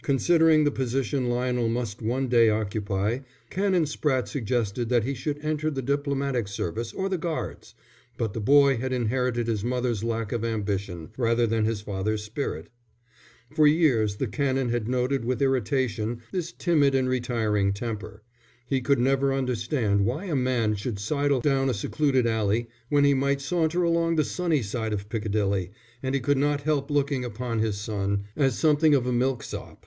[0.00, 3.18] Considering the position Lionel must one day occupy,
[3.50, 7.74] Canon Spratte suggested that he should enter the diplomatic service or the Guards,
[8.16, 12.70] but the boy had inherited his mother's lack of ambition rather than his father's spirit.
[13.54, 18.22] For years the Canon had noted with irritation this timid and retiring temper.
[18.66, 23.12] He could never understand why a man should sidle down a secluded alley when he
[23.14, 25.70] might saunter along the sunny side of Piccadilly,
[26.02, 29.84] and he could not help looking upon his son as something of a milksop.